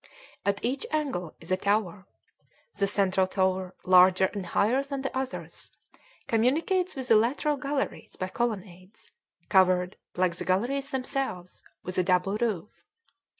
[0.47, 2.07] At each angle is a tower.
[2.77, 5.71] The central tower, larger and higher than the others,
[6.25, 9.11] communicates with the lateral galleries by colonnades,
[9.47, 12.71] covered, like the galleries themselves with a double roof.